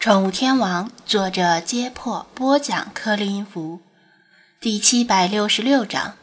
[0.00, 3.82] 宠物天王，作者：揭破，播讲：克林音符，
[4.58, 6.14] 第七百六十六章。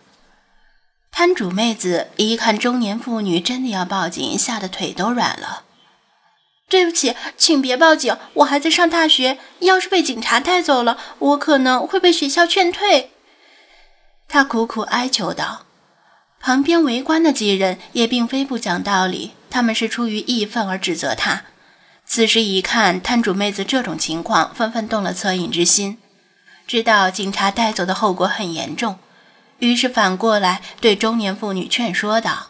[1.12, 5.62] 摊主妹子一看中年妇女真的要报警，吓得腿都软了。
[6.68, 13.12] 对不起，请别报警，我还在上大学，要是被警察带走了，我可能会被学校劝退。
[14.28, 15.68] 她苦苦哀求道。
[16.40, 21.44] 旁边围观的几人也并非不讲道理，他们是出于义愤而指责她。
[22.10, 25.98] 此时一看摊主妹子这种情况，纷纷动了恻隐之心，
[26.66, 28.98] 知道警察带走的后果很严重，
[29.60, 32.48] 于是反过来对中年妇女劝说道：“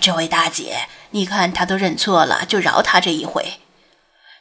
[0.00, 3.60] 这位大姐，你看她都认错了，就饶她这一回。”“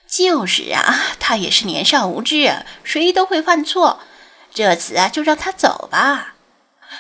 [0.06, 4.02] 就是啊，她也是年少无知，谁都会犯错。
[4.54, 6.36] 这次啊，就让她走吧。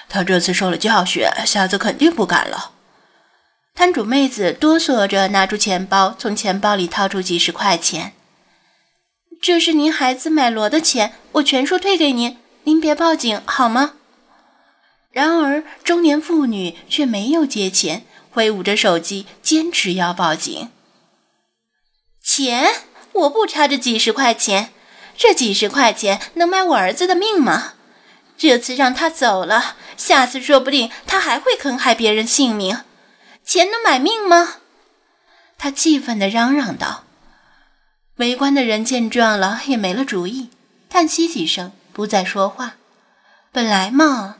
[0.07, 2.71] 她这次受了教训，下次肯定不敢了。”
[3.73, 8.13] 摊主妹子哆嗦着拿出钱包，从钱包里掏出几十块钱。
[9.41, 13.93] 这是您孩子买螺的钱，我全数退给您，您别报警好吗？
[15.11, 20.69] 然而中年妇女却没有接钱，挥舞着手机，坚持要报警。
[22.23, 22.71] 钱？
[23.13, 24.71] 我不差这几十块钱，
[25.17, 27.73] 这几十块钱能买我儿子的命吗？
[28.37, 32.77] 这次让他走了，下次说不定他还会坑害别人性命。
[33.51, 34.59] 钱能买命吗？
[35.57, 37.03] 他气愤地嚷嚷道。
[38.15, 40.49] 围观的人见状了，也没了主意，
[40.89, 42.75] 叹息几声，不再说话。
[43.51, 44.37] 本来嘛，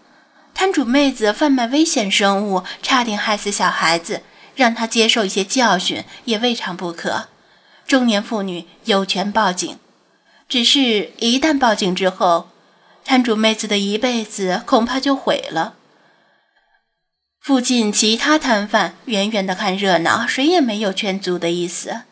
[0.53, 4.23] 摊主妹子贩卖危险生物，差点害死小孩子，
[4.55, 7.27] 让她接受一些教训也未尝不可。
[7.85, 9.77] 中年妇女有权报警，
[10.47, 12.47] 只是一旦报警之后，
[13.03, 15.73] 摊主妹子的一辈子恐怕就毁了。
[17.41, 22.03] 附近其他摊贩远远的看热闹，谁也没有劝阻的意思。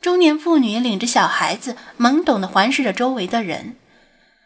[0.00, 3.76] 中年妇女领着小孩子，懵懂的环视着周围的人，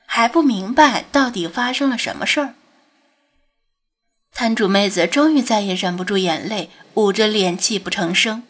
[0.05, 2.55] 还不明白到底发生了什么事儿。
[4.35, 8.43] 摊主妹子终于再也忍不住眼泪，捂着脸泣不成声。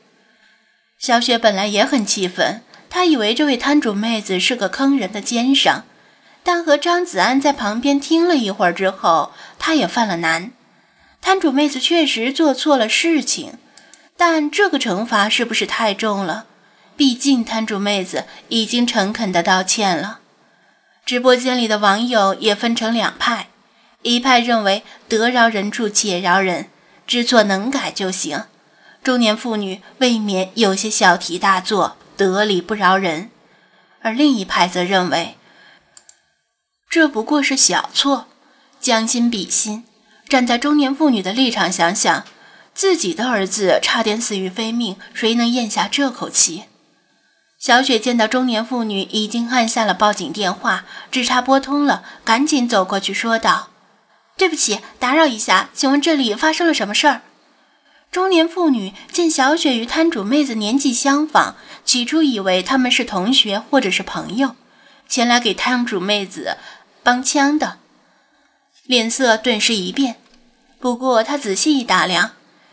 [0.99, 5.85] 小雪本来也很气愤，她以为这位摊主妹子是个坑人的奸商，
[6.43, 10.51] 但和张子安在旁边听了一会儿之后，她也犯了难。
[11.21, 13.59] 摊主妹子确实做错了事情，
[14.17, 16.47] 但这个惩罚是不是太重了？
[16.97, 20.21] 毕竟摊主妹子已经诚恳地道歉了。
[21.05, 23.49] 直播间里的网友也分成两派，
[24.03, 26.69] 一派认为得饶人处且饶人，
[27.07, 28.45] 知错能改就行。
[29.03, 33.31] 中年妇女未免有些小题大做，得理不饶人；
[34.03, 35.37] 而另一派则认为，
[36.91, 38.27] 这不过是小错，
[38.81, 39.85] 将心比心。
[40.29, 42.25] 站在中年妇女的立场想想，
[42.75, 46.65] 自己的儿子差点死于非命，谁能咽下这口气？
[47.59, 53.71] 小雪见到中年妇女已经按下了报警电话，只差拨通了，赶紧走过去说道
[54.37, 57.23] ：“对不起，打扰一下，请问这里发生了什么事儿？”
[58.13, 64.55] 中年妇女见小雪与摊主妹子年纪相仿，起初以为他们是同学或者是朋友，
[65.09, 66.59] 前来给摊主妹子
[67.03, 67.78] 帮腔的。
[68.89, 70.17] 脸色顿时一变，
[70.81, 72.31] 不过他仔细一打量，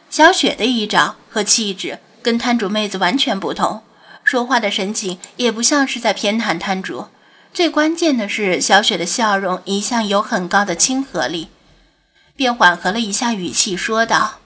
[0.10, 3.84] 小雪的衣着和气质跟摊主妹子完全不同，
[4.24, 7.08] 说话的神情也不像是在偏袒摊主。
[7.54, 11.50] 最关键的是，小雪的笑容一向有很高的亲和力，
[12.38, 14.40] 便缓和了一下语气说道：“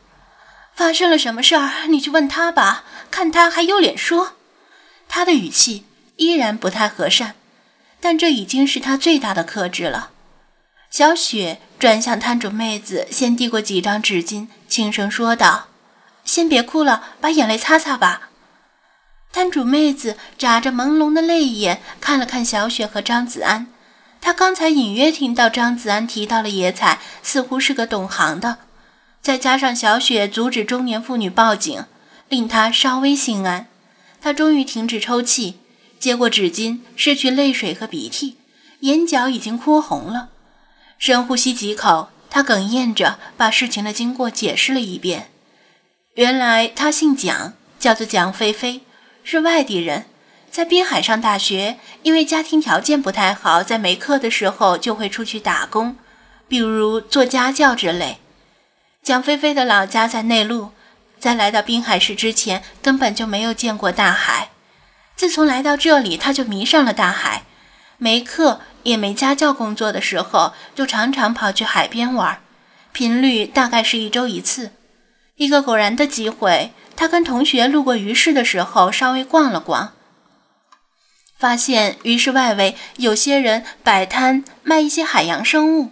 [0.74, 1.86] 发生了什么事儿？
[1.90, 4.32] 你去问他吧，看他还有脸说。”
[5.08, 5.86] 他的语气
[6.16, 7.36] 依然不太和善，
[8.02, 10.10] 但这已经是他最大的克制了。
[10.90, 15.68] 小雪转向摊主妹子，先递过几张纸巾，轻声说道
[16.26, 18.30] ：“先别哭了，把眼泪擦擦吧。”
[19.32, 23.68] 摊主妹子眨着朦胧的泪眼，看了看小雪和张子安。
[24.20, 28.58] 她刚才隐约听到张子安提到了野采，似乎是个懂行的。
[29.22, 31.86] 再加上小雪阻止中年妇女报警，
[32.28, 33.68] 令她稍微心安。
[34.20, 35.60] 她终于停止抽泣，
[36.00, 38.38] 接过纸巾，拭去泪水和鼻涕，
[38.80, 40.30] 眼角已经哭红了。
[41.00, 45.32] 深呼吸几口，他哽咽着把事情的经过解释了一遍。
[46.16, 48.82] 原来他姓蒋，叫做蒋菲菲，
[49.24, 50.08] 是外地人，
[50.52, 51.78] 在滨海上大学。
[52.04, 55.96] 因为家庭条件不太好，在没课的时候就会出去打工，
[56.50, 58.18] 比如做家教之类。
[59.02, 60.72] 蒋菲菲的老家在内陆，
[61.18, 64.50] 在来到滨海市之前根本就没有见过大海。
[65.16, 67.46] 自从来到这里，他就迷上了大海。
[67.98, 68.60] 没课。
[68.84, 72.40] 也没家教工作的时候，就常常跑去海边玩，
[72.92, 74.72] 频率大概是一周一次。
[75.36, 79.94] 一个偶然的机会，他跟同学路过鱼市的时候，稍微逛了逛，
[81.38, 85.92] 发现鱼市外围有些人摆摊卖一些海洋生物，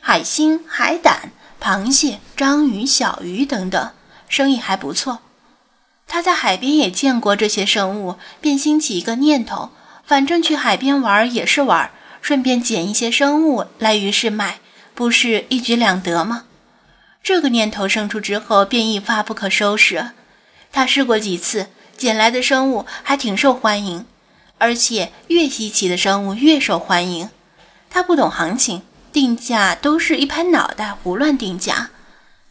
[0.00, 3.90] 海星、海胆、螃蟹、章鱼、小鱼等等，
[4.28, 5.18] 生意还不错。
[6.06, 9.70] 他在海边也见过这些生物，便兴起一个念头：
[10.06, 11.90] 反正去海边玩也是玩，
[12.20, 14.60] 顺便捡一些生物来鱼市卖，
[14.94, 16.44] 不是一举两得吗？
[17.22, 20.10] 这个念头生出之后，便一发不可收拾。
[20.72, 24.06] 他试过几次，捡来的生物还挺受欢迎。
[24.58, 27.30] 而且越稀奇的生物越受欢迎。
[27.88, 31.90] 他不懂行情，定价都是一拍脑袋胡乱定价。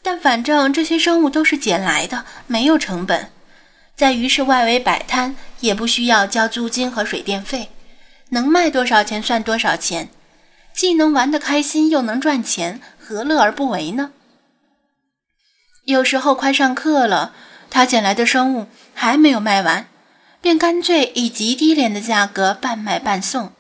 [0.01, 3.29] 但反正这些生物都是捡来的，没有成本，
[3.95, 7.69] 在鱼市外围摆摊也不需要交租金和水电费，
[8.29, 10.09] 能卖多少钱算多少钱，
[10.73, 14.11] 既能玩得开心又能赚钱，何乐而不为呢？
[15.85, 17.33] 有时候快上课了，
[17.69, 19.87] 他捡来的生物还没有卖完。
[20.41, 23.51] 便干脆以极低廉的价格半卖半送。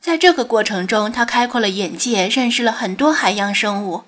[0.00, 4.04] 在这个过程中，他开阔了眼界，认识了很多海洋生物，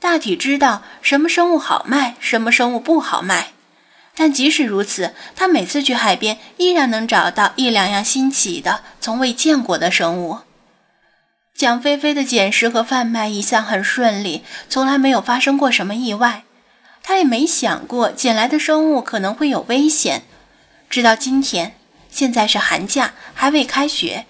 [0.00, 3.48] 大体知道什么生物好卖，什么生物不好卖。
[4.16, 10.38] 但即使如此，他每次去海边依然能找到一两样新奇的、从未见过的生物。
[11.56, 16.42] 蒋菲菲的捡拾和贩卖一向很顺利，从来没有发生过什么意外。
[17.02, 20.22] 他也没想过捡来的生物可能会有危险。
[20.88, 21.76] 直到今天，
[22.10, 24.26] 现在是寒假，还未开学。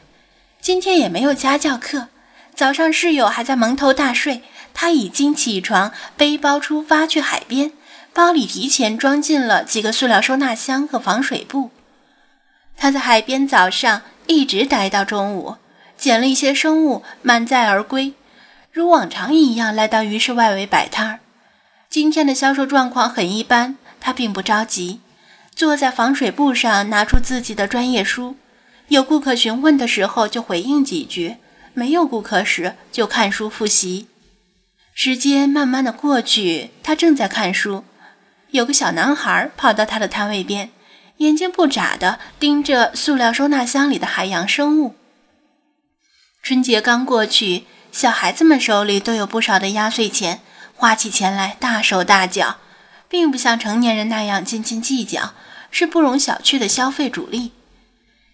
[0.61, 2.09] 今天也没有家教课。
[2.55, 4.43] 早上室友还在蒙头大睡，
[4.73, 7.73] 他已经起床，背包出发去海边。
[8.15, 11.73] 包里提前装进了几个塑料收纳箱和防水布。
[12.77, 15.57] 他在海边早上一直待到中午，
[15.99, 18.15] 捡了一些生物，满载而归，
[18.71, 21.19] 如往常一样来到鱼市外围摆摊儿。
[21.91, 25.01] 今天的销售状况很一般，他并不着急。
[25.57, 28.37] 坐在防水布上，拿出自己的专业书。
[28.89, 31.37] 有顾客询问的时候，就回应几句；
[31.73, 34.07] 没有顾客时，就看书复习。
[34.93, 37.85] 时间慢慢的过去，他正在看书，
[38.55, 40.71] 有个小男孩跑到他的摊位边，
[41.17, 44.95] 眼睛不眨的盯着塑料收纳箱里的海洋生物。
[46.41, 50.41] 春节刚过去，小孩子们手里都有不少的压岁钱，
[50.77, 52.59] 花起钱来大手大脚。
[53.09, 55.35] 并不像成年人那样斤斤计较，
[55.71, 57.53] 是不容小觑的消费主力。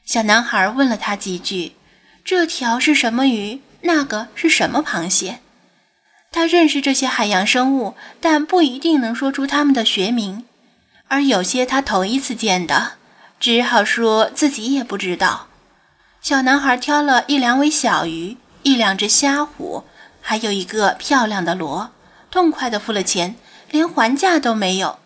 [0.05, 1.77] 小男孩问了他几句
[2.25, 3.61] ：“这条是什么鱼？
[3.83, 5.41] 那个是什么螃蟹？”
[6.31, 10.44] 他认识这些海洋生物，但不一定能说出它们的学名。
[11.09, 12.93] 而有些他头一次见的，
[13.41, 15.49] 只好说自己也不知道。
[16.21, 19.85] 小男孩挑了一两尾小鱼，一两只虾虎，
[20.21, 21.91] 还有一个漂亮的螺，
[22.31, 23.37] 痛快地付了钱。
[23.71, 24.99] 连还价都没有，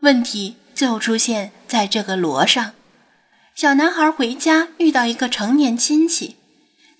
[0.00, 2.72] 问题就出现在这个螺上。
[3.54, 6.36] 小男孩回家遇到一个成年亲戚，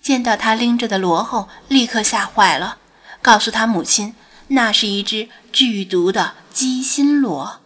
[0.01, 2.77] 见到他拎着的螺后，立刻吓坏了，
[3.27, 4.15] 告诉他母亲
[4.47, 7.59] 那是一只剧毒的鸡心螺。